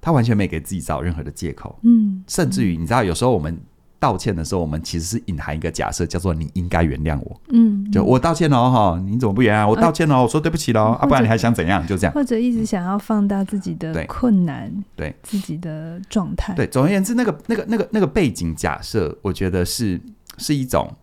[0.00, 1.78] 他完全没给自己找任何的借口。
[1.82, 3.58] 嗯，甚至于你知道，有时候我们。
[3.98, 7.40] 道歉的时候，我们其实是隐含一个假设，叫做你应该原谅我。
[7.48, 9.74] 嗯，就我道歉了哈，你怎么不原谅我？
[9.74, 11.84] 道歉了，我说对不起了啊，不然你还想怎样？
[11.86, 16.54] 就这样，或者一直想要放大自己的困难，对自己的状态。
[16.54, 20.00] 对，总而言之，那个、那个、那个、那个背景假设，我觉得是
[20.36, 20.94] 是一种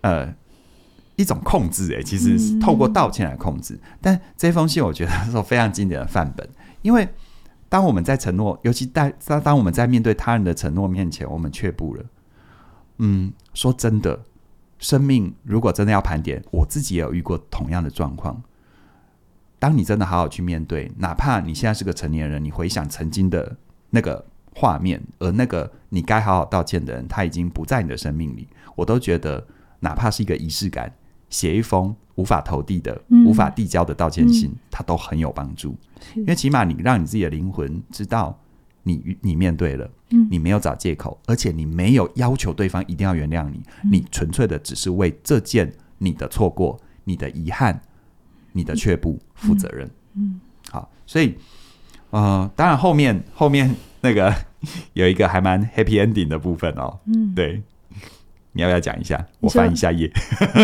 [0.00, 0.34] 呃
[1.16, 1.94] 一种控制。
[1.94, 3.78] 哎，其实是透过道歉来控制。
[4.00, 6.48] 但这封信，我觉得是非常经典的范本，
[6.80, 7.06] 因为
[7.68, 12.04] 当我们在承诺，尤其在当当我们在面对他人的承诺面前，我们却步了。
[12.98, 14.24] 嗯，说真的，
[14.78, 18.40] 生命如果真的要盘点，我自己也有遇过同样的状况。
[19.58, 23.56] 当你真的好好去面对，哪怕你现在是个成年人，你回想曾经的
[23.90, 29.44] 那个画面，而那个你该好好道歉的人，他已经不在你的生命里，我都觉得，
[29.80, 30.94] 哪怕是一个仪式感，
[31.30, 35.76] 写一封无法投递的、嗯、无法递交的道歉信，嗯、它都很有帮助。
[36.14, 38.38] 因为起码你让你自己的灵魂知道。
[38.84, 39.90] 你你面对了，
[40.30, 47.80] 你没有找借口，嗯，而且你没有要求对方一定要原谅你，嗯，你纯粹的只是为这件你的错过、你的遗憾、
[48.52, 49.90] 你的却步负责任。
[50.14, 51.34] 嗯，好，所以，
[52.10, 54.32] 呃，当然后面后面那个
[54.94, 57.62] 有一个还蛮 happy ending 的部分哦，嗯，对。
[58.56, 59.22] 你要不要讲一下？
[59.40, 60.08] 我翻一下页，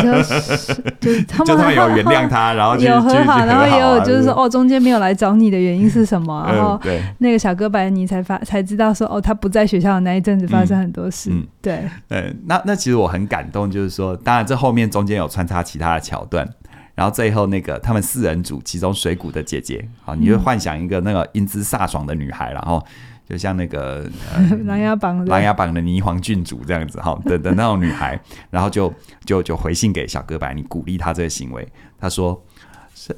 [0.01, 6.45] 就是 他们，有原谅他， 然后有和好，然后也有就是说，哦，中间没有来找你的原因是什么？
[6.49, 11.31] 然后对那个小哥白尼才发才知道说，哦，他不在学校的那一阵子发生很多事。
[11.33, 16.49] 嗯，对，呃，那那其实我很感动，就是说，当然这后面中间有穿插其他的桥段，
[16.95, 22.81] 然后最后那个他们四人组，其中水谷的姐姐，好，你就幻想一个那个英姿飒爽的女孩，然后。
[23.31, 24.11] 就像那个
[24.67, 28.93] 《琅琊榜》《琅琊榜》的霓凰郡主这样子哈的的那种女孩，然后就
[29.25, 31.67] 就就回信给小哥白尼，鼓励他这个行为。
[31.97, 32.45] 他说：“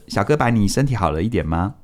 [0.09, 1.77] 小哥白尼，你身体好了一点吗？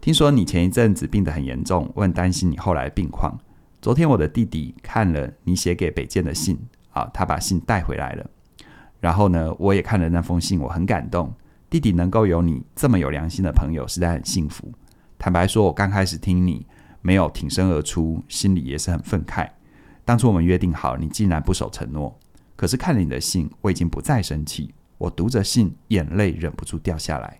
[0.00, 3.38] 听说你前一阵子病得很严重，我很担心你后来的病况。
[3.82, 6.58] 昨天我的弟弟看了你写给北建的信，
[6.92, 8.24] 啊，他把信带回来了。
[8.98, 11.30] 然后呢，我也看了那封信，我很感动。
[11.68, 14.72] 弟弟能够有你这么有良心的朋友，实在很幸福。
[15.18, 16.64] 坦白说，我刚开始听你。”
[17.00, 19.48] 没有挺身而出，心里也是很愤慨。
[20.04, 22.18] 当初我们约定好，你竟然不守承诺。
[22.56, 24.74] 可是看了你的信，我已经不再生气。
[24.96, 27.38] 我读着信，眼泪忍不住掉下来。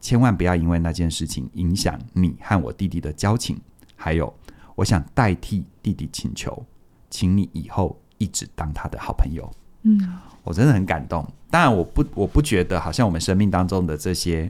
[0.00, 3.60] 千万不要因为那件事情影响你和我弟弟的交情。
[3.96, 4.32] 还有，
[4.76, 6.64] 我想代替弟弟请求，
[7.10, 9.50] 请你以后一直当他的好朋友。
[9.82, 11.26] 嗯，我真的很感动。
[11.50, 14.48] 当然，我不，我不觉得好像我们生命当中的这些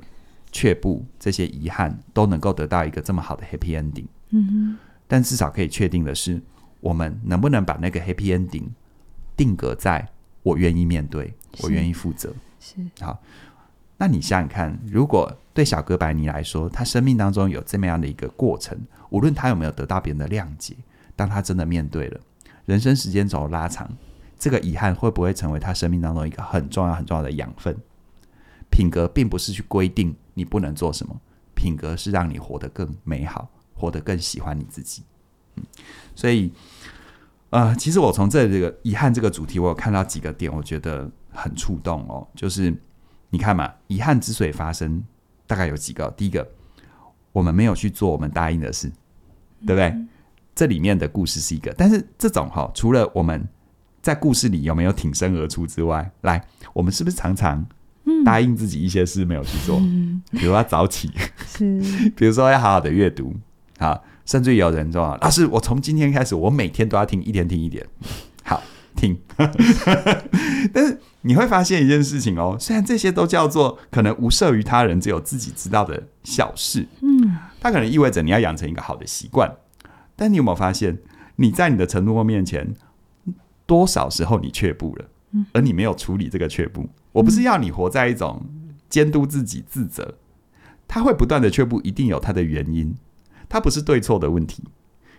[0.51, 4.07] 却步、这些遗憾，都能够得到一个这么好的 happy ending。
[4.37, 6.41] 嗯哼，但至少可以确定的是，
[6.81, 8.69] 我们能不能把那个 happy ending
[9.37, 10.07] 定格在
[10.43, 12.35] 我愿意面对，我愿意负责。
[12.61, 13.23] 是好，
[13.97, 18.79] 那你想想看，如果对小哥白尼来说，他生命当中有这么样的一个过程，
[19.11, 20.77] 无论他有没有得到别人的谅解，
[21.15, 22.21] 当他真的面对了，
[22.67, 23.91] 人生时间轴拉长，
[24.39, 27.75] 这个遗憾会不会成为他生命当中一个很重要、很重要的养分？
[28.71, 31.17] 品格并不是去规定你不能做什么，
[31.55, 33.49] 品格是让你活得更美好。
[33.77, 35.03] 活得更喜欢你自己，
[35.57, 35.63] 嗯，
[36.15, 36.51] 所以，
[37.51, 42.27] 呃，其实我从这这个遗憾这个主题，我有看到几个点，我觉得很触动哦。
[42.35, 42.75] 就是
[43.31, 45.05] 你看嘛，遗憾之所以发生，
[45.47, 46.11] 大概有几个。
[46.17, 46.49] 第一个，
[47.33, 48.89] 我们没有去做我们答应的事，
[49.67, 49.85] 对不对？
[49.91, 50.09] 嗯。
[50.55, 53.47] 这里面的故事是一个，但是这种哈，除了我们
[54.01, 57.63] 在故事里有没有挺身而出之外，来，我们是不是常常
[58.25, 59.79] 答应自己一些事没有去做？
[59.79, 61.11] 嗯，比如要早起，
[62.17, 63.35] 比如说要好好的阅读。
[63.79, 67.87] 好，甚至有人说：“老师，我从今天开始，我每天都要听，一天听一点。
[68.45, 68.63] ”好
[68.95, 69.19] 听，
[70.73, 79.55] 但是你会发现一件事情哦，虽然这些都叫做可能无涉于他人，只有自己知道的小事，嗯，它可能意味着你要养成一个好的习惯。
[80.15, 80.99] 但你有没有发现，
[81.37, 82.75] 你在你的承诺面前，
[83.67, 85.05] 多少时候你却步了，
[85.53, 86.89] 而你没有处理这个却步？
[87.13, 88.47] 我不是要你活在一种
[88.89, 90.15] 监督自己、自责，
[90.89, 92.97] 他会不断的却步，一定有他的原因。
[93.49, 94.63] 它不是对错的问题，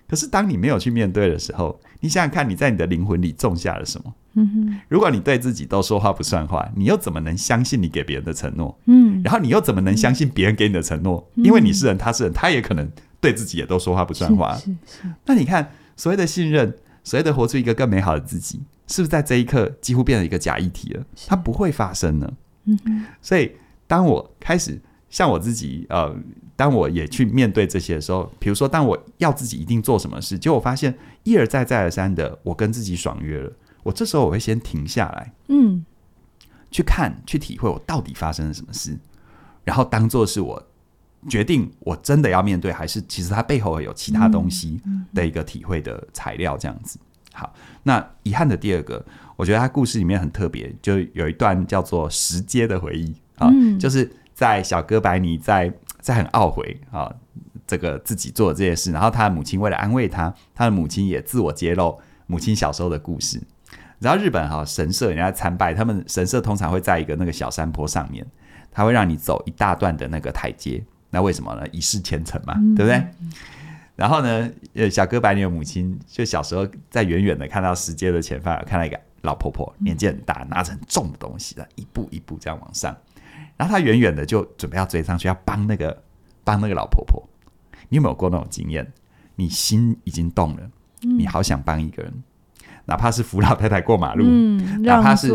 [0.07, 4.13] 可是当你没有去面对的时候，你想想看，你在你的灵魂里种下了什么？
[4.33, 4.79] 嗯哼。
[4.87, 8.77] 如果你对自己都说话不算话，你又怎么能相信你给别人的承诺？
[8.85, 9.21] 嗯。
[9.23, 11.29] 然后你又怎么能相信别人给你的承诺？
[11.35, 14.55] 因为你是人，他是人，他也可能对自己也都说话不算话。
[14.55, 15.09] 是是。
[15.25, 21.03] 那你看，所谓的信任，所谓的活出一个更美好的自己，是不是在这一刻几乎变成一个假议题了？
[21.27, 22.33] 它不会发生呢。
[22.65, 23.05] 嗯哼。
[23.21, 23.51] 所以，
[23.87, 26.15] 当我开始像我自己，呃。
[26.57, 33.53] 当我也去面对这些的时候，比如说，当我要自己一定做什么事，结果我发现一而再再而三的，我跟自己爽约了。
[33.83, 35.85] 我这时候我会先停下来，嗯，
[36.71, 38.97] 去看、去体会我到底发生了什么事，
[39.63, 40.67] 然后当做是我
[41.29, 44.81] 决定我真的要面对，还是其实它背后有其他东西
[45.13, 46.97] 的一个体会的材料，这样子。
[47.33, 53.47] 好，那遗憾的第二个，我觉得他故事里面很特别，就有一段叫做石阶的回忆啊，
[53.79, 55.71] 就是在小哥白尼在。
[56.07, 57.13] 在很懊悔啊，
[57.67, 63.41] 这个自己做的这些事，然后他的母亲为了安慰他，他的母亲也自我揭露母亲小时候的故事。
[63.99, 68.25] 然后日本哈神社人家参拜，他们神社通常会在一个那个小山坡上面，
[68.71, 70.81] 他会让你走一大段的那个台阶。
[71.09, 71.67] 那为什么呢？
[71.73, 73.05] 以示虔诚嘛，对不对？
[73.97, 82.95] 然后呢，呃，小哥白尼的母亲就小时候在远远的看到石阶的前方，看到一个老婆婆，年纪很大，拿着很重的东西的，一步一步这样往上。
[83.57, 86.03] 然后他远远的就准备要追上去，要帮那个
[86.43, 87.27] 帮那个老婆婆。
[87.89, 88.93] 你有没有过那种经验？
[89.35, 90.63] 你心已经动了，
[91.03, 92.11] 嗯、你好想帮一个人，
[92.85, 95.31] 哪怕是扶老太太过马路，嗯、哪怕是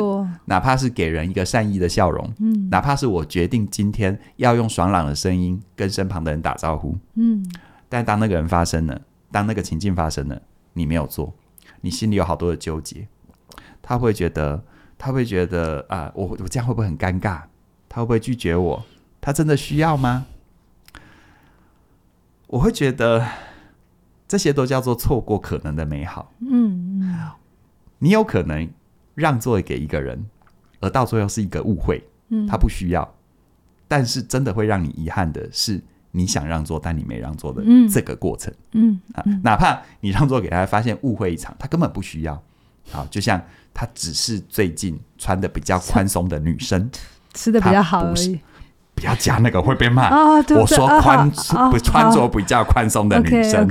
[0.47, 7.45] 哪怕是给人一个善意的笑容，嗯、哪怕是我决定今天要用爽朗的声音跟身旁的人打招呼，嗯、
[7.89, 11.33] 但当那个人发生了，当那个情境发生了，你没有做，
[11.81, 13.07] 你心里有好多的纠结。
[13.81, 14.63] 他会觉得，
[14.97, 17.43] 他会觉得啊，我我这样会不会很尴尬？
[17.95, 18.83] 他会不会拒绝我？
[19.21, 20.25] 他真的需要吗？
[22.47, 23.29] 我会觉得
[24.27, 26.33] 这些都叫做错过可能的美好。
[26.41, 27.31] 嗯嗯，
[27.99, 28.67] 你有可能
[29.15, 30.25] 让座给一个人，
[30.81, 32.03] 而到最后是一个误会。
[32.31, 33.15] 嗯，他不需要，
[33.87, 35.79] 但是真的会让你遗憾的是，
[36.13, 38.51] 你想让座，但你没让座的这个过程。
[38.73, 42.43] 嗯啊，哪怕你让座给他，发现误会一场，他根本不需要。
[42.91, 43.39] 好，就像
[43.75, 46.91] 他只是最近穿的比较宽松的女生。
[47.35, 48.39] 吃的比较好而已，
[48.95, 50.11] 不要加那个会被骂。
[50.55, 51.31] 我说宽
[51.71, 53.67] 不穿着比较宽松的女生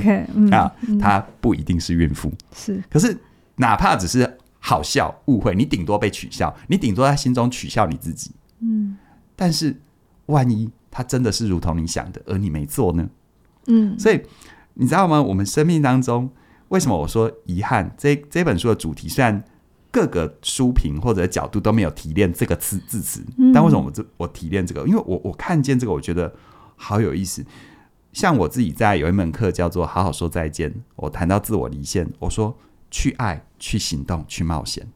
[0.52, 2.32] 啊，她不一定是孕妇。
[2.56, 3.16] 是，可是
[3.56, 8.32] 哪怕只是好笑误会，你顶多被取笑，你顶多在心中取笑你自己。
[8.62, 8.98] 嗯，
[9.36, 9.80] 但是
[10.26, 13.10] 万一她真的是如同你想的，而你没做呢？
[13.68, 14.22] 嗯，所以
[14.74, 15.22] 你知道吗？
[15.22, 16.30] 我们生命当中
[16.70, 17.94] 为什么我说遗憾？
[17.98, 19.44] 这这本书的主题虽然。
[19.92, 23.22] 各个书评或者角度都没有提炼这个词字词，
[23.54, 24.88] 但为什么我这我提炼这个？
[24.88, 26.34] 因为我我看见这个，我觉得
[26.78, 27.46] 好有意思。
[28.14, 32.58] 像我自己在有一门课叫做《好好说再见》，我谈到自我离线，我说
[32.90, 34.88] 去爱、去行动、去冒险。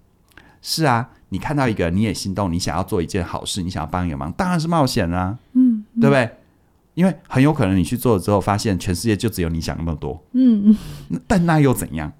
[0.61, 6.29] 是啊，你看到一个你也心动，你想要做一件好事，你想要帮一个忙，当然是冒险啊，嗯，嗯对不对？
[6.93, 10.75] 因为很有可能你去做了之后，发现全世界就只有你想那么多，嗯
[11.09, 12.11] 嗯，但那又怎样？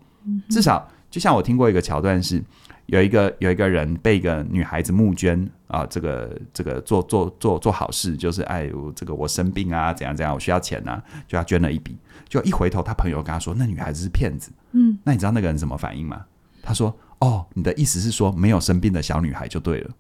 [0.50, 2.44] 至少就像我听过一个桥段是。
[2.88, 11.98] 有一个有一个人被一个女孩子募捐啊，这个这个做做做做好事，就是哎，我这个我生病啊，怎样怎样，我需要钱啊，就要捐了一笔。
[12.28, 14.52] 就一回头，他朋友跟他说，那女孩子是骗子。
[14.71, 16.26] 嗯，那你知道那个人什么反应吗？
[16.62, 19.91] 他说：哦，你的意思是说没有生病的小女孩就对了。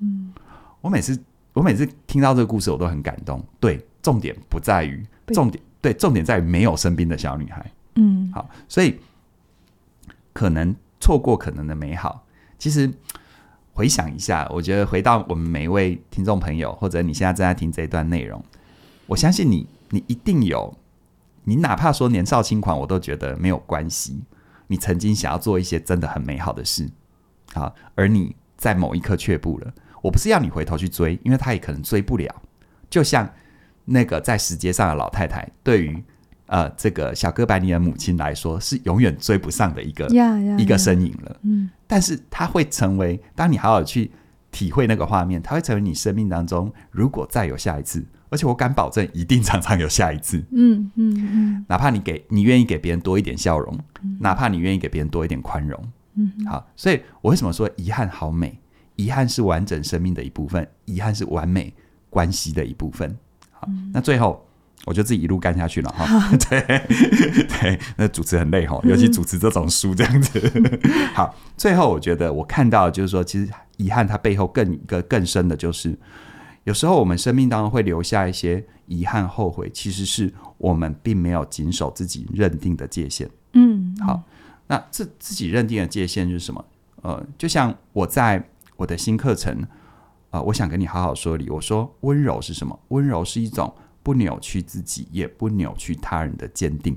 [0.00, 0.32] 嗯，
[0.80, 1.18] 我每次
[1.52, 3.42] 我每次听到这个故事，我都很感动。
[3.60, 7.70] 对，重点不在于重点，对，重点在于没有生病的小女孩。
[7.94, 8.98] 嗯，好，所以
[10.32, 12.25] 可能错过可能的美好。
[12.58, 12.92] 其实
[13.72, 18.42] 回想一下，我觉得回到我们每一位听众朋友，或者你现在正在听这一段内容，
[19.06, 20.76] 我相信你，你一定有，
[21.44, 24.22] 你哪怕说年少轻狂，我都觉得没有关系。
[24.68, 26.90] 你曾经想要做一些真的很美好的事，
[27.54, 29.72] 啊，而你在某一刻却步了。
[30.02, 32.42] 我不是要你回头去追，因为他也可能追不了。
[32.88, 33.28] 就像
[33.84, 36.02] 那个在石阶上的老太太，对于
[36.46, 40.58] 呃这个小哥白尼的母亲来说，是永远追不上的一个 yeah, yeah, yeah.
[40.58, 41.36] 一个身影了。
[41.42, 41.70] 嗯。
[41.86, 44.10] 但是它会成为，当你好好去
[44.50, 50.44] 体会那个画面，它会成为你生命当中，如果再有下一次，而且我敢保证，一定常常有下一次。
[50.50, 58.58] 嗯嗯嗯，哪怕你给你愿意给别人多一点笑容，嗯、哪怕你愿意给别人多一点宽容，嗯，好，所以我为什么说遗憾好美？
[58.96, 61.72] 遗憾是完整生命的一部分，遗憾是完美
[62.08, 63.16] 关系的一部分。
[63.50, 64.45] 好，嗯、那最后。
[64.86, 66.06] 我就自己一路干下去了哈，
[66.48, 66.60] 对
[67.48, 70.40] 对，那主持很累哈，尤其主持这种书这样子。
[70.54, 70.80] 嗯、
[71.12, 75.98] 好，最后我觉得我看到就是说，其实遗憾它背后更一个更深的就是，
[76.62, 83.28] 有时候我们生命当中会留下一些遗憾、后悔，其实是我们并没有谨守自己认定的界限。
[83.54, 84.22] 嗯，好，
[84.68, 86.64] 那这自己认定的界限是什么？
[87.02, 89.52] 呃，就像我在我的新课程
[90.30, 91.50] 啊、呃，我想跟你好好说理。
[91.50, 92.78] 我说温柔是什么？
[92.90, 93.74] 温柔是一种。
[94.06, 96.96] 不扭曲自己，也不扭曲他人的坚定。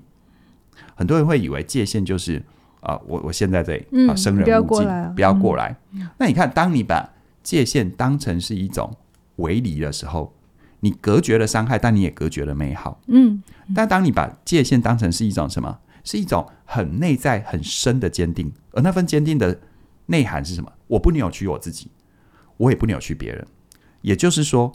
[0.93, 2.37] 很多人会以为界限就是
[2.81, 5.75] 啊、呃，我我现在在啊，生人勿近，不要过来。
[6.19, 8.95] 那你看，当你把界限当成是一种
[9.37, 10.31] 围篱的时候，
[10.81, 13.01] 你隔绝了伤害，但你也隔绝了美好。
[13.07, 13.41] 嗯，
[13.73, 15.79] 但当你把界限当成是一种什么？
[16.03, 19.59] 是一种很内在、很深的坚定，而那份坚定的
[20.05, 20.71] 内涵是什么？
[20.85, 21.89] 我不扭曲我自己，
[22.57, 23.47] 我也不扭曲别人。
[24.01, 24.71] 也就是说。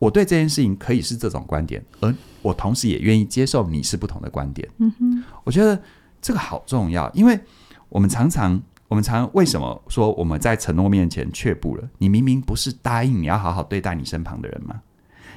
[0.00, 4.68] 我对这件事情可以是这种观点，而我同时也愿意接受你是不同的观点。
[4.78, 5.80] 嗯哼，我觉得
[6.22, 7.38] 这个好重要，因为
[7.90, 11.86] 我们常常，我们常常为什么说我们在承诺面前却步了？
[11.98, 14.80] 你明明不是答应你要好好对待你身旁的人吗？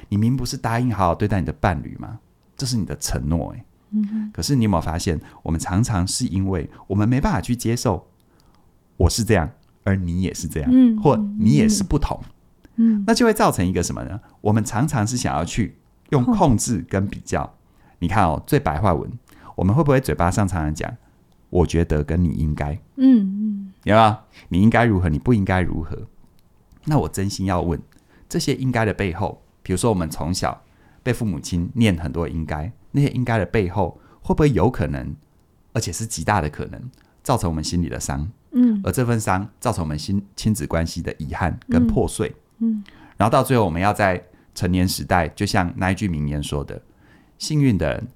[0.08, 2.18] 你明明不是答应好好对待你的伴侣吗？
[2.56, 3.64] 这是你的承诺，诶。
[3.90, 4.30] 嗯哼。
[4.32, 8.08] 可是你有没有发现，我们常常是因为我们没办法去接受
[8.96, 9.50] 我是这样，
[9.82, 12.18] 而你也是这样，嗯，或你也是不同。
[12.22, 12.30] 嗯，
[13.06, 14.20] 那就会造成一个什么呢？
[14.40, 15.76] 我们常常是想要去
[16.10, 17.42] 用控制跟比较。
[17.42, 17.50] 哦、
[18.00, 19.10] 你看哦，最白话文，
[19.54, 20.96] 我们会不会嘴巴上常常讲？
[21.50, 24.16] 我觉得跟你应该，嗯嗯，有没有？
[24.48, 25.08] 你应该如何？
[25.08, 25.96] 你不应该如何？
[26.86, 27.80] 那我真心要问，
[28.28, 30.62] 这些应该的背后，比如说我们从小
[31.04, 35.14] 被父母亲念很多应该，那些应该的背后，会不会有可能，
[35.72, 36.90] 而且是极大的可能，
[37.22, 38.28] 造成我们心里的伤？
[38.50, 42.28] 嗯，而这份伤造成我们亲亲子关系的遗憾跟破碎。
[42.28, 42.84] 嗯嗯，
[43.16, 44.22] 然后到最后，我们要在
[44.54, 46.80] 成年时代，就像那一句名言说的
[47.38, 48.08] ：“幸运的人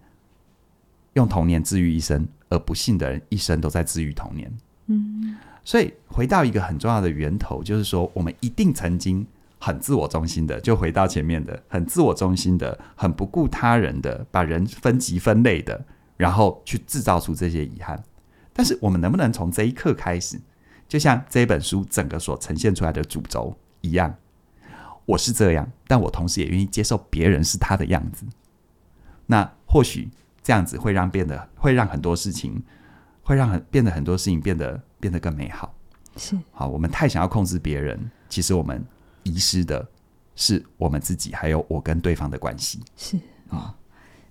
[1.15, 4.53] 用童年治愈一生，而不幸的人一生都在治愈童年。”
[4.87, 9.27] 嗯，所以回到一个很重要的源头，就是说，我们一定曾经
[9.59, 15.85] 很自我中心的，就回到前面的，很自我中心的，很不顾他人的，把人分级分类的，
[16.17, 18.03] 然后去制造出这些遗憾。
[18.53, 20.41] 但是，我们能不能从这一刻开始，
[20.89, 24.15] 就像这本书整个所呈现出来的主轴一样？
[25.09, 28.27] 我是这样，但我同时也愿意接受别人是他的样子。
[29.25, 30.11] 那或许
[30.43, 32.63] 这样子会让变得，会让很多事情，
[33.23, 35.75] 会让很变得很多事情变得变得更美好。
[36.19, 37.99] 是好，我们太想要控制别人，
[38.29, 38.85] 其实我们
[39.23, 39.89] 遗失的
[40.37, 42.83] 是我们自己，还有我跟对方的关系。
[42.95, 43.17] 是
[43.49, 43.75] 啊、哦，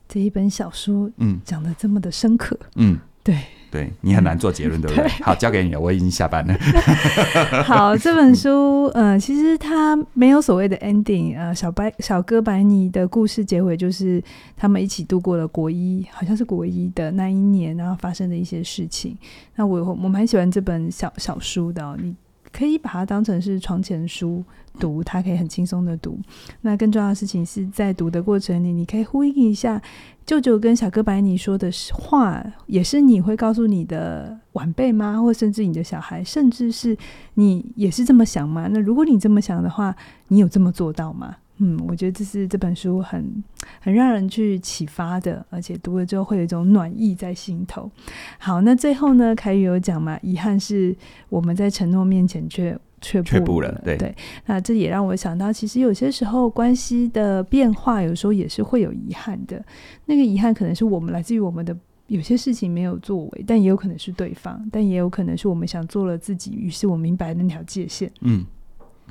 [0.08, 3.44] 这一本小说，嗯，讲的这么的深刻，嗯，对。
[3.70, 5.04] 对你很难做结论， 对不对？
[5.04, 6.56] 对，好，交给你了，我已经下班了。
[7.64, 14.24] 好，这本书，呃，其实它没有所谓的 ending，呃，小白小哥白尼的故事结尾就是
[14.56, 19.18] 他们一起度过了国一，好像是国一的那一年，然后发生的一些事情。
[19.56, 22.16] 那我我蛮喜欢这本小小书的哦，你
[22.58, 24.44] 可以把它当成是床前书。
[24.80, 26.20] 读，它可以很轻松的读。
[26.62, 29.82] 那更重要的事情是在读的过程里，你可以呼应一下
[30.24, 35.20] 舅舅跟小哥白尼说的话，也是你会告诉你的晚辈吗？
[35.20, 36.96] 或甚至你的小孩，甚至是
[37.34, 38.68] 你也是这么想吗？
[38.72, 39.96] 那如果你这么想的话，
[40.28, 41.38] 你有这么做到吗？
[41.58, 43.44] 嗯，我觉得这是这本书很
[43.82, 47.90] 很让人去启发的，而且读了之后会有一种暖意在心头。
[48.38, 50.96] 好，那最后呢，凯宇有讲嘛，遗憾是
[51.30, 52.78] 我们在承诺面前却。
[53.00, 54.14] 却步，步了，对对，
[54.48, 59.64] 那这也让我想到，其实有些时候关系的变化，有时候也是会有遗憾的。
[60.06, 61.78] 那个遗憾可能是我们来自于我们的
[62.08, 68.44] 有些事情没有作为，但也有可能是对方，但也有可能是我们想做了自己，于是我明白那条界限嗯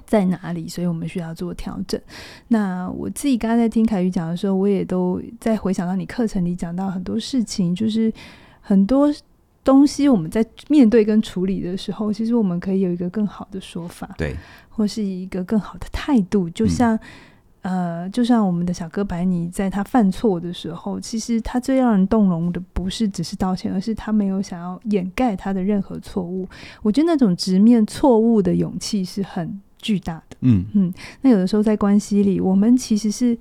[0.06, 2.00] 在哪里，所以我们需要做调整。
[2.48, 8.12] 那我自己刚刚在听凯宇讲的时候，我也都在回想到你课程里讲到很多事情，就是
[8.60, 9.12] 很多。
[9.66, 14.36] 东西我们在面对跟处理的时候，其实我们可以有一个更好的说法，对，
[14.70, 16.48] 或是一个更好的态度。
[16.50, 16.96] 就像，
[17.62, 26.48] 呃，就像我们的小哥白尼，在他犯错的时候，其实他最让人动容的不是只是道歉，而是他没有想要掩盖他的任何错误。
[26.84, 30.36] 我觉得那种直面错误的勇气是很巨大的。
[30.40, 33.36] 嗯嗯，那有的时候在关系里，我们其实是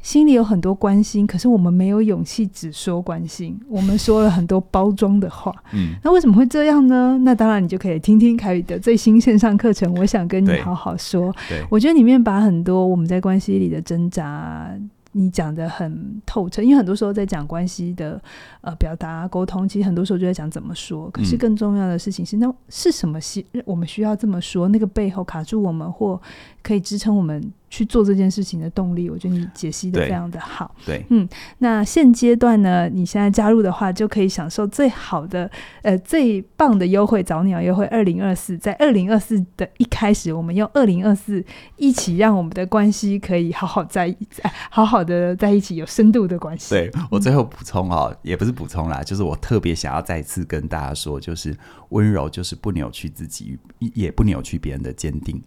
[0.00, 5.52] 心里有很多关心，可是我们没有勇气只说关心，我们说了很多包装的话。
[5.72, 7.18] 嗯，那为什么会这样呢？
[7.22, 9.92] 那当然，你就可以听听凯宇的最新线上课程。
[9.94, 11.34] 我想跟你好好说。
[11.68, 14.70] 我觉得里面把很多我们在关系里的挣扎。
[15.12, 18.20] 你讲的很透彻，因为很多时候在讲关系的
[18.60, 21.10] 呃表达沟通，其实很多时候就在讲怎么说。
[21.10, 24.68] 可是更重要的事情是，那是什么需我们需要这么说？
[24.68, 26.20] 那个背后卡住我们或
[26.62, 30.74] 可以支撑我们去做这件事情的动力，我觉得你解析的非常的好。
[30.86, 35.50] 对，嗯，那现阶段呢，你现在加入的话，就可以享受最好的
[35.82, 41.44] 呃最棒的优惠，早鸟优惠二零二四，在二零二四的一开始，我们用二零二四
[41.76, 46.70] 一起让我们的关系可以好好在一起，好好的在一起，有深度的关系。
[46.70, 51.56] 对，我最后补充哦，也不是补充啦，就是我特别想要再次跟大家说，就是
[51.90, 55.42] 温柔就是不扭曲自己，也不扭曲别人的坚定。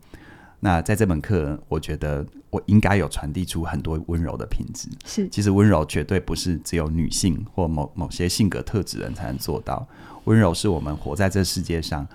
[0.63, 4.87] 那在这门课，我觉得我应该有传递出很多温柔的品质。
[5.03, 9.87] 是，其实温柔绝对不是只有女性或某某些性格特质人才能做到。
[10.25, 12.07] 温柔是我们活在这世界上，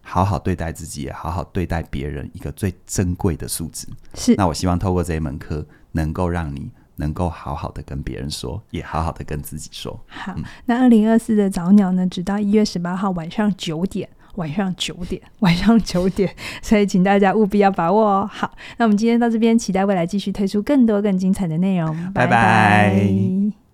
[0.00, 3.86] 好好对待自己，也好好对待别人一个最珍贵的素质。
[4.14, 4.34] 是。
[4.34, 10.00] 那我希望透过这一门课，能够让你能够好好的跟别人说，也好好的跟自己说。
[10.06, 14.08] 好，嗯、那二零二四的早鸟呢，直到一月十八号晚上九点。
[14.36, 18.30] 晚上九点，晚上九点，所以请大家务必要把握哦。
[18.32, 21.94] 好，那我们今天到这边，期待未来继续推出更多更精彩的内容。
[22.12, 22.26] 拜拜。
[22.26, 23.69] 拜拜。